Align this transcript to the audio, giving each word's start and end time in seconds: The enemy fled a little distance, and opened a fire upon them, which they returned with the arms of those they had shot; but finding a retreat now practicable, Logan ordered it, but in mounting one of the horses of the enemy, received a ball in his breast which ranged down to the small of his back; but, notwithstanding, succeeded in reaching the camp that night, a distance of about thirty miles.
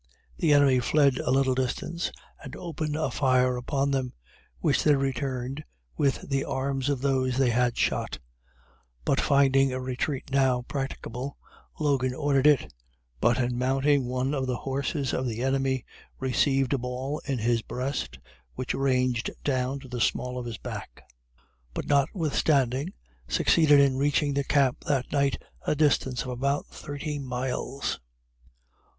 The 0.37 0.51
enemy 0.53 0.79
fled 0.79 1.17
a 1.19 1.29
little 1.29 1.53
distance, 1.53 2.11
and 2.43 2.55
opened 2.55 2.95
a 2.95 3.11
fire 3.11 3.55
upon 3.55 3.91
them, 3.91 4.13
which 4.57 4.83
they 4.83 4.95
returned 4.95 5.63
with 5.95 6.27
the 6.27 6.43
arms 6.43 6.89
of 6.89 7.01
those 7.01 7.37
they 7.37 7.51
had 7.51 7.77
shot; 7.77 8.17
but 9.05 9.21
finding 9.21 9.71
a 9.71 9.79
retreat 9.79 10.31
now 10.31 10.63
practicable, 10.63 11.37
Logan 11.79 12.15
ordered 12.15 12.47
it, 12.47 12.73
but 13.19 13.37
in 13.37 13.59
mounting 13.59 14.07
one 14.07 14.33
of 14.33 14.47
the 14.47 14.57
horses 14.57 15.13
of 15.13 15.27
the 15.27 15.43
enemy, 15.43 15.85
received 16.19 16.73
a 16.73 16.79
ball 16.79 17.21
in 17.25 17.37
his 17.37 17.61
breast 17.61 18.17
which 18.55 18.73
ranged 18.73 19.29
down 19.43 19.79
to 19.81 19.87
the 19.87 20.01
small 20.01 20.39
of 20.39 20.47
his 20.47 20.57
back; 20.57 21.03
but, 21.75 21.85
notwithstanding, 21.85 22.91
succeeded 23.27 23.79
in 23.79 23.97
reaching 23.97 24.33
the 24.33 24.43
camp 24.43 24.83
that 24.85 25.11
night, 25.11 25.39
a 25.67 25.75
distance 25.75 26.23
of 26.23 26.29
about 26.29 26.65
thirty 26.65 27.19
miles. 27.19 27.99